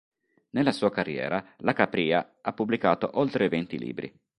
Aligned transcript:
Nella 0.55 0.71
sua 0.71 0.89
carriera 0.89 1.45
La 1.57 1.73
Capria 1.73 2.39
ha 2.41 2.53
pubblicato 2.53 3.19
oltre 3.19 3.49
venti 3.49 3.77
libri. 3.77 4.11